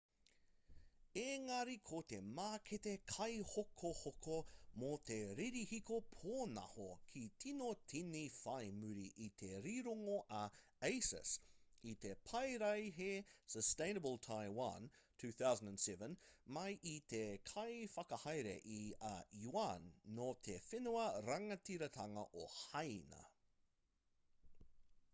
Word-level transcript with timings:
ēngari 1.23 1.73
ko 1.87 1.97
te 2.11 2.17
mākete 2.37 2.93
kaihokohoko 3.09 4.37
mō 4.83 4.87
te 5.09 5.17
ririhiko 5.39 5.97
pōnaho 6.13 6.87
ka 7.11 7.25
tīno 7.43 7.67
tīni 7.93 8.23
whai 8.37 8.71
muri 8.79 9.05
i 9.27 9.27
te 9.43 9.51
rironga 9.67 10.17
a 10.39 10.41
asus 10.89 11.35
i 11.93 11.95
te 12.07 12.15
paraihe 12.31 13.11
sustainable 13.57 14.17
taiwan 14.31 14.89
2007 15.27 16.17
mai 16.59 16.67
i 16.95 16.97
te 17.15 17.23
kaiwhakahaere 17.53 18.57
i 18.81 18.83
a 19.13 19.15
yuan 19.45 19.89
nō 20.21 20.31
te 20.49 20.57
whenua 20.73 21.07
rangatiratanga 21.31 22.25
o 22.45 22.49
hāina 22.59 23.25